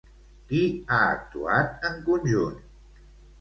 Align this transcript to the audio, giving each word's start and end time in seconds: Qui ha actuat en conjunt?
Qui 0.51 0.61
ha 0.95 1.01
actuat 1.17 1.85
en 1.91 2.01
conjunt? 2.09 2.59